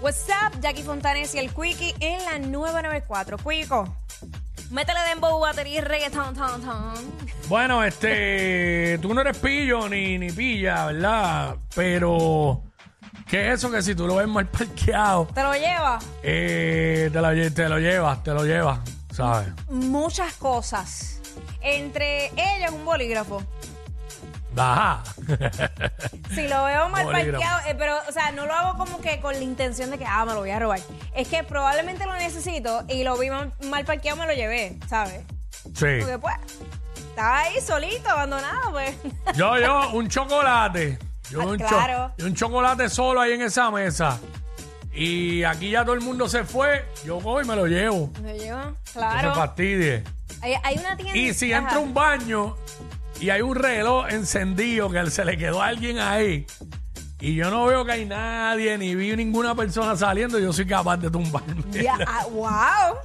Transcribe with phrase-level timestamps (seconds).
[0.00, 3.36] What's up, Jackie Fontanes y el Quickie en la 994.
[3.38, 3.96] Quico,
[4.70, 6.94] métele dembow, batería y reggaeton, ton, ton.
[7.48, 11.56] Bueno, este, tú no eres pillo ni, ni pilla, ¿verdad?
[11.74, 12.62] Pero,
[13.26, 15.98] ¿qué es eso que si tú lo ves mal parqueado, ¿Te lo lleva?
[16.22, 18.78] eh, te, lo, te lo llevas, te lo llevas,
[19.12, 19.48] ¿sabes?
[19.68, 21.20] Muchas cosas.
[21.60, 23.42] Entre ellas un bolígrafo.
[26.34, 27.30] Si lo veo mal Bolígrafo.
[27.42, 30.06] parqueado, eh, pero, o sea, no lo hago como que con la intención de que,
[30.06, 30.80] ah, me lo voy a robar.
[31.14, 35.22] Es que probablemente lo necesito y lo vi mal, mal parqueado, me lo llevé, ¿sabes?
[35.74, 35.98] Sí.
[36.00, 36.34] Porque pues,
[37.08, 38.94] estaba ahí solito, abandonado, pues.
[39.34, 40.98] Yo, yo, un chocolate.
[41.30, 42.12] Yo Ah, un, cho- claro.
[42.16, 44.18] yo un chocolate solo ahí en esa mesa.
[44.92, 46.84] Y aquí ya todo el mundo se fue.
[47.04, 48.10] Yo voy y me lo llevo.
[48.22, 49.34] Me lo llevo, No se claro.
[49.34, 50.02] fastidie.
[50.40, 51.16] Hay, hay una tienda.
[51.18, 51.62] Y si Ajá.
[51.64, 52.56] entra un baño
[53.20, 56.46] y hay un reloj encendido que se le quedó a alguien ahí
[57.20, 60.98] y yo no veo que hay nadie ni vi ninguna persona saliendo, yo soy capaz
[60.98, 61.62] de tumbarme.
[61.70, 62.98] Ya, ah, wow.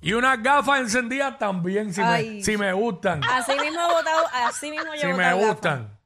[0.00, 2.36] Y unas gafas encendidas también, si, Ay.
[2.36, 3.22] me, si me gustan.
[3.24, 5.54] Así mismo he votado, así mismo yo si he me votado gafas.
[5.54, 5.98] gustan.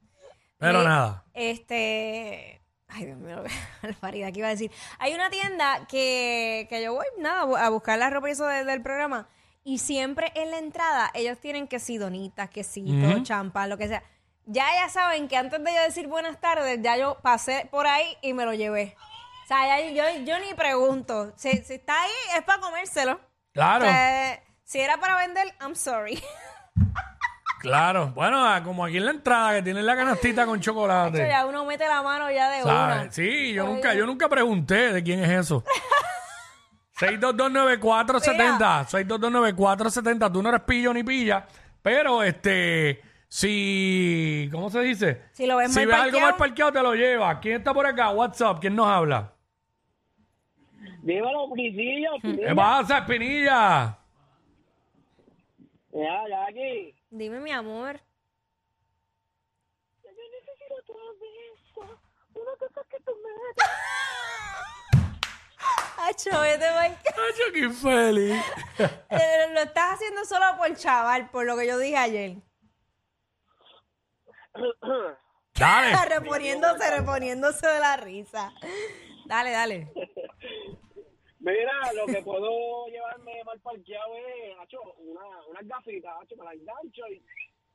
[0.58, 1.24] Pero Eh, nada.
[1.34, 2.62] Este.
[2.88, 3.42] Ay, Dios mío,
[3.82, 4.70] Alfarida, ¿qué iba a decir?
[4.98, 8.64] Hay una tienda que, que yo voy, nada, a buscar la ropa y eso de-
[8.64, 9.28] del programa.
[9.68, 12.48] Y siempre en la entrada ellos tienen que sí, donitas,
[13.22, 14.02] champán, lo que sea.
[14.46, 18.16] Ya ya saben que antes de yo decir buenas tardes, ya yo pasé por ahí
[18.22, 18.96] y me lo llevé.
[19.44, 21.34] O sea, ya yo, yo ni pregunto.
[21.36, 23.20] Si, si está ahí, es para comérselo.
[23.52, 26.18] Claro, O sea, si era para vender, I'm sorry.
[27.60, 28.12] claro.
[28.14, 31.28] Bueno, ah, como aquí en la entrada que tienen la canastita con chocolate.
[31.28, 33.02] ya uno mete la mano ya de ¿Sabes?
[33.02, 33.12] una.
[33.12, 35.62] Sí, yo nunca, yo nunca pregunté de quién es eso.
[36.98, 41.46] 6229470, 6229470, tú no eres pillo ni pilla,
[41.80, 45.22] pero este, si, ¿cómo se dice?
[45.32, 47.38] Si lo ves si mal ves algo mal parqueado te lo llevas.
[47.40, 48.10] ¿Quién está por acá?
[48.10, 49.32] WhatsApp, ¿quién nos habla?
[51.02, 52.10] Dímelo, Guisillo.
[52.20, 53.96] ¿Qué pasa, Espinilla?
[55.92, 56.94] Ya, ya aquí.
[57.10, 58.00] Dime, mi amor.
[60.02, 61.98] Yo necesito tu beso.
[62.34, 63.30] Una cosa que tú me
[66.08, 66.64] Acho, vete,
[67.38, 68.42] yo qué feliz.
[69.10, 72.36] Eh, Lo estás haciendo solo por chaval, por lo que yo dije ayer.
[75.54, 75.96] Dale.
[76.08, 78.52] reponiéndose, reponiéndose de la risa.
[79.26, 79.92] Dale, dale.
[81.40, 86.54] Mira, lo que puedo llevarme mal parqueado es, hacho, una, unas gafitas, hacho, me las
[86.54, 87.22] engancho y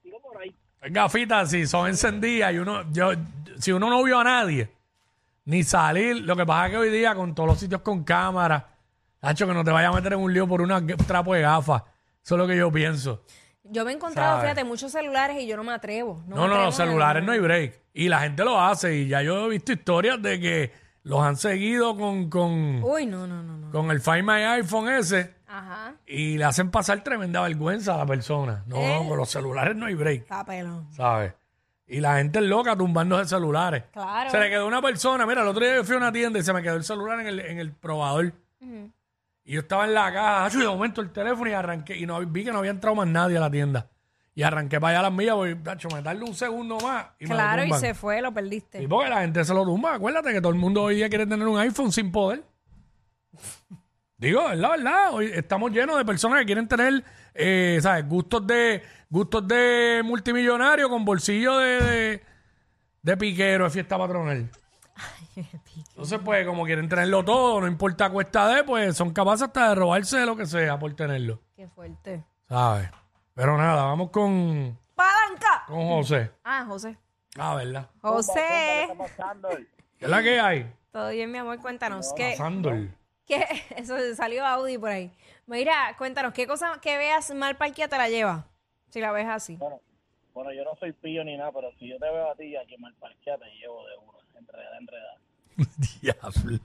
[0.01, 0.55] tiro por ahí.
[0.81, 3.11] Gafitas, si son encendidas y uno, yo,
[3.57, 4.69] si uno no vio a nadie,
[5.45, 8.69] ni salir, lo que pasa es que hoy día con todos los sitios con cámara,
[9.21, 11.83] Hacho, que no te vaya a meter en un lío por una trapo de gafas.
[12.23, 13.23] Eso es lo que yo pienso.
[13.63, 14.43] Yo me he encontrado, ¿Sabes?
[14.51, 16.21] fíjate, muchos celulares y yo no me atrevo.
[16.27, 17.81] No, No, me no, atrevo los a- celulares no hay break.
[17.93, 18.95] Y la gente lo hace.
[18.97, 20.73] Y ya yo he visto historias de que
[21.03, 23.71] los han seguido con, con, Uy, no, no, no, no.
[23.71, 25.95] con el Find My iPhone ese Ajá.
[26.05, 28.63] y le hacen pasar tremenda vergüenza a la persona.
[28.67, 29.05] No, Eh.
[29.07, 30.91] con los celulares no hay break, Está pelón.
[30.91, 31.33] ¿sabes?
[31.93, 33.83] Y la gente es loca tumbándose celulares.
[33.93, 34.31] Claro.
[34.31, 36.43] Se le quedó una persona, mira, el otro día yo fui a una tienda y
[36.43, 38.33] se me quedó el celular en el, en el probador.
[39.45, 42.07] Y yo estaba en la caja, acho, y de momento el teléfono y arranqué, y
[42.07, 43.91] no, vi que no había entrado más nadie a la tienda.
[44.33, 47.25] Y arranqué para allá a las millas, voy, tacho, me tardo un segundo más y
[47.25, 47.79] me lo Claro, y tumban.
[47.81, 48.81] se fue, lo perdiste.
[48.81, 49.93] Y porque la gente se lo tumba.
[49.93, 52.43] Acuérdate que todo el mundo hoy día quiere tener un iPhone sin poder.
[54.17, 55.13] Digo, es la verdad.
[55.13, 58.07] Hoy estamos llenos de personas que quieren tener, eh, ¿sabes?
[58.07, 62.23] Gustos de gustos de multimillonario con bolsillo de, de,
[63.01, 64.49] de piquero de fiesta patronal.
[65.89, 69.75] Entonces, pues, como quieren tenerlo todo, no importa cuesta de, pues son capaces hasta de
[69.75, 71.41] robarse lo que sea por tenerlo.
[71.55, 72.23] Qué fuerte.
[72.47, 72.89] ¿Sabes?
[73.33, 75.63] Pero nada, vamos con, ¡Palanca!
[75.67, 76.31] con José.
[76.43, 76.97] Ah, José.
[77.37, 77.89] Ah, ¿verdad?
[78.01, 78.87] José.
[79.97, 80.71] ¿Qué es la que hay?
[80.91, 82.13] Todo bien, mi amor, cuéntanos.
[82.15, 82.89] ¿Qué, Sándor.
[83.25, 83.45] Qué-
[83.77, 85.11] Eso salió Audi por ahí.
[85.47, 88.45] Mira, cuéntanos, ¿qué cosa que veas mal parqueada te la lleva?
[88.89, 89.55] Si la ves así.
[89.57, 89.81] Bueno,
[90.33, 92.77] bueno, yo no soy pillo ni nada, pero si yo te veo a ti aquí
[92.77, 94.13] mal parqueada, te llevo de uno.
[94.37, 95.17] Enredada, enredada.
[96.01, 96.59] Diablo.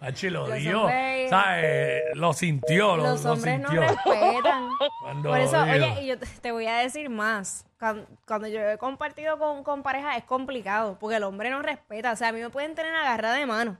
[0.00, 0.80] Hachi lo Los dio.
[0.82, 2.02] hombres- ¿Sabes?
[2.14, 4.68] Lo sintió, lo, Los lo hombres no respetan.
[5.02, 7.66] Cuando Por eso, oye, y yo te, te voy a decir más.
[7.78, 12.12] Cuando, cuando yo he compartido con, con pareja es complicado, porque el hombre no respeta.
[12.12, 13.78] O sea, a mí me pueden tener agarrada de mano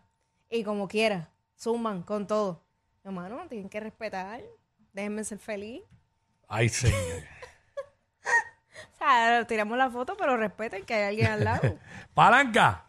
[0.50, 1.31] y como quiera,
[1.62, 2.64] zumban con todo.
[3.05, 4.43] Hermano, tienen que respetar.
[4.93, 5.82] Déjenme ser feliz.
[6.49, 6.99] Ay, señor.
[8.94, 11.79] O sea, tiramos la foto, pero respeten que hay alguien al lado.
[12.14, 12.87] Palanca.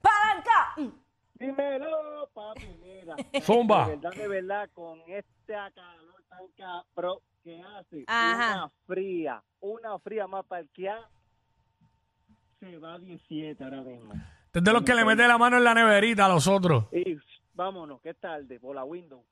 [0.00, 0.74] ¡Palanca!
[0.76, 0.88] Mm.
[1.34, 3.16] Dímelo, papi, mira.
[3.42, 3.86] Zumba.
[3.88, 8.54] De verdad, de verdad, con este calor tan cabrón que hace, Ajá.
[8.56, 11.08] una fría, una fría más parqueada,
[12.60, 14.14] se va a 17 ahora mismo.
[14.52, 16.84] Este es de los que le mete la mano en la neverita a los otros.
[16.92, 17.16] Y
[17.54, 19.24] vámonos, que es tarde, por la window.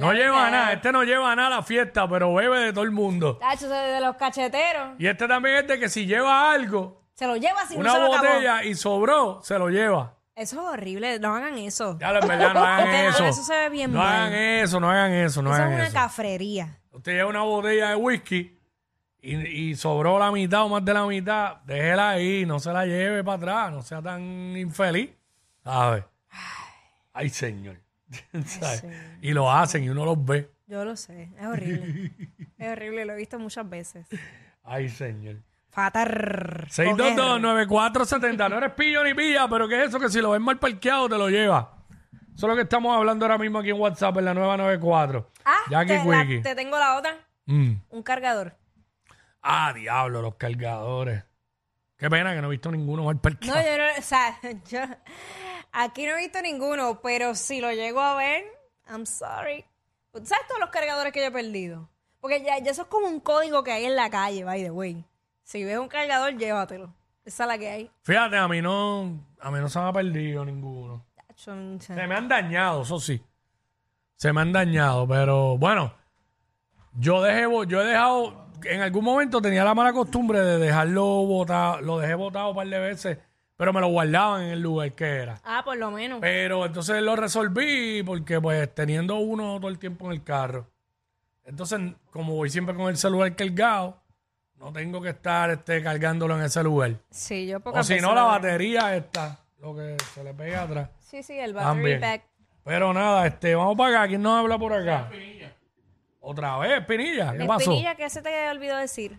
[0.00, 2.90] No lleva nada, este no lleva nada a la fiesta, pero bebe de todo el
[2.90, 3.36] mundo.
[3.38, 4.94] Tacho, ese de los cacheteros.
[4.98, 7.92] Y este también es de que si lleva algo, Se lo lleva si no una
[7.92, 8.26] se lo acabó.
[8.26, 10.16] botella y sobró, se lo lleva.
[10.34, 11.20] Eso es horrible.
[11.20, 11.96] No hagan eso.
[12.00, 13.24] Ya en verdad, no hagan Ustedes- eso.
[13.26, 14.14] eso se ve bien No mal.
[14.14, 15.94] hagan eso, no hagan eso, no eso es hagan una eso.
[15.94, 16.78] cafrería.
[16.90, 18.59] Usted lleva una botella de whisky
[19.22, 19.36] y,
[19.70, 23.22] y sobró la mitad o más de la mitad, déjela ahí, no se la lleve
[23.24, 24.22] para atrás, no sea tan
[24.56, 25.10] infeliz.
[25.64, 26.04] ¿Sabes?
[27.12, 27.76] Ay, señor.
[28.46, 28.84] ¿Sabes?
[29.20, 30.50] Y lo hacen y uno los ve.
[30.66, 31.28] Yo lo sé.
[31.38, 32.12] Es horrible.
[32.58, 33.04] es horrible.
[33.04, 34.06] Lo he visto muchas veces.
[34.62, 35.36] Ay, señor.
[35.70, 36.08] Fatar.
[36.10, 36.66] con R.
[36.68, 38.50] 622-9470.
[38.50, 40.00] No eres pillo ni pilla, pero ¿qué es eso?
[40.00, 41.76] Que si lo ves mal parqueado, te lo lleva.
[42.34, 45.30] Eso es lo que estamos hablando ahora mismo aquí en WhatsApp, en la nueva 94.
[45.44, 47.16] Ah, Jackie te, la- te tengo la otra.
[47.46, 47.72] Mm.
[47.90, 48.54] Un cargador.
[49.42, 51.24] Ah, diablo, los cargadores.
[51.96, 53.60] Qué pena que no he visto ninguno mal No, parqueado.
[53.62, 54.38] yo no, o sea,
[54.70, 54.80] yo
[55.72, 58.44] aquí no he visto ninguno, pero si lo llego a ver,
[58.88, 59.64] I'm sorry.
[60.12, 61.88] ¿Sabes todos los cargadores que yo he perdido?
[62.20, 64.70] Porque ya, ya eso es como un código que hay en la calle, by the
[64.70, 65.04] way.
[65.42, 66.92] Si ves un cargador, llévatelo.
[67.24, 67.90] Esa es la que hay.
[68.02, 71.04] Fíjate, a mí no, a mí no se me ha perdido ninguno.
[71.46, 71.80] No.
[71.80, 73.22] Se me han dañado, eso sí.
[74.16, 75.94] Se me han dañado, pero bueno,
[76.94, 81.04] yo dejé, bo- yo he dejado, en algún momento tenía la mala costumbre de dejarlo
[81.04, 83.18] botado, lo dejé botado un par de veces,
[83.56, 85.40] pero me lo guardaban en el lugar que era.
[85.44, 86.18] Ah, por lo menos.
[86.20, 90.66] Pero entonces lo resolví porque pues teniendo uno todo el tiempo en el carro.
[91.44, 93.98] Entonces, como voy siempre con el celular cargado,
[94.56, 96.92] no tengo que estar este, cargándolo en ese lugar.
[97.10, 100.62] Sí, yo O si veces no, la lo- batería está, lo que se le pega
[100.62, 100.90] atrás.
[101.00, 102.00] Sí, sí, el battery También.
[102.00, 102.22] pack.
[102.62, 104.08] Pero nada, este, vamos para acá.
[104.08, 105.08] ¿Quién nos habla por acá?
[106.20, 107.32] Otra vez, Pinilla.
[107.36, 107.70] ¿Qué pasó?
[107.70, 109.18] Espinilla, ¿qué se te olvidó decir?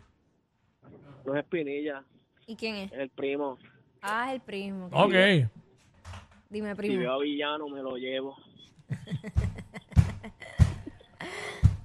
[1.25, 2.03] No es Espinilla,
[2.48, 2.92] ¿Y quién es?
[2.92, 3.57] es el primo.
[4.01, 4.88] Ah, es el primo.
[4.92, 5.13] Ok.
[6.50, 7.00] Dime, Si primo.
[7.00, 8.36] veo a Villano, me lo llevo.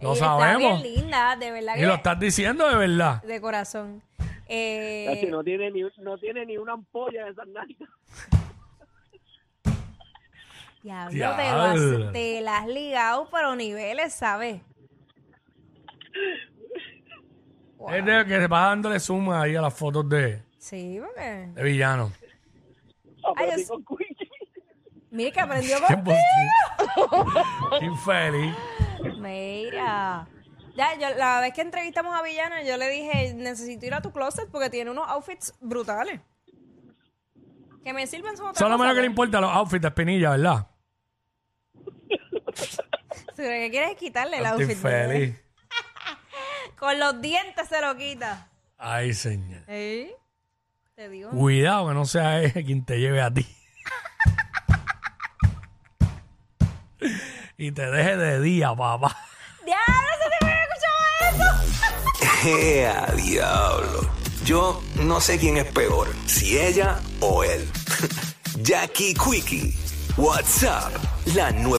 [0.00, 0.62] Lo Ella sabemos.
[0.62, 3.22] Está bien linda, de verdad Y que lo estás diciendo de verdad.
[3.26, 4.02] de corazón.
[4.46, 7.88] Eh, Casi no tiene ni no tiene ni una ampolla de esas nalgas.
[10.82, 11.36] diablo, Diablo.
[11.36, 14.60] Te, lo has, te la has ligado, pero niveles, ¿sabes?
[17.88, 21.48] Es de que se va dándole suma ahí a las fotos de, Sí, porque...
[21.54, 22.12] de villano.
[23.24, 24.28] Aprendí es- con Quickie.
[25.10, 25.76] Mira que aprendió
[27.78, 28.54] Qué Infeliz.
[29.18, 30.28] Mira.
[30.76, 34.12] Ya, yo, la vez que entrevistamos a Villana, yo le dije, necesito ir a tu
[34.12, 36.20] closet porque tiene unos outfits brutales.
[37.82, 39.90] Que me sirven son otra Solo cosa, menos que le pero- importa los outfits de
[39.92, 40.66] Pinilla, ¿verdad?
[43.36, 44.82] Lo que quieres es quitarle el outfit.
[44.82, 45.08] bebé.
[45.08, 45.36] feliz.
[46.78, 48.48] Con los dientes se lo quita.
[48.76, 49.62] Ay, señor.
[49.66, 50.14] ¿Eh?
[50.94, 51.30] Te digo.
[51.30, 53.46] Cuidado que no sea él quien te lleve a ti.
[57.56, 59.16] y te deje de día, papá.
[59.64, 60.96] ¡Diablo, se te había escuchado
[62.42, 62.48] eso!
[62.48, 64.10] ¡Ea, diablo!
[64.44, 67.68] Yo no sé quién es peor, si ella o él.
[68.60, 69.74] Jackie Quickie,
[70.16, 70.92] WhatsApp,
[71.34, 71.74] la nueva.